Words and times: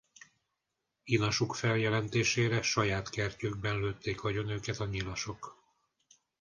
Inasuk 1.03 1.55
feljelentésére 1.55 2.61
saját 2.61 3.09
kertjükben 3.09 3.79
lőtték 3.79 4.23
agyon 4.23 4.47
őket 4.49 4.79
a 4.79 4.85
nyilasok. 4.85 5.57